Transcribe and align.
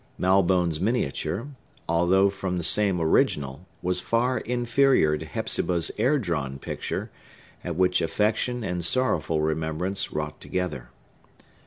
Malbone's 0.17 0.79
miniature, 0.81 1.49
though 1.87 2.31
from 2.31 2.57
the 2.57 2.63
same 2.63 2.99
original, 2.99 3.67
was 3.83 3.99
far 3.99 4.39
inferior 4.39 5.15
to 5.15 5.27
Hepzibah's 5.27 5.91
air 5.99 6.17
drawn 6.17 6.57
picture, 6.57 7.11
at 7.63 7.75
which 7.75 8.01
affection 8.01 8.63
and 8.63 8.83
sorrowful 8.83 9.41
remembrance 9.41 10.11
wrought 10.11 10.41
together. 10.41 10.89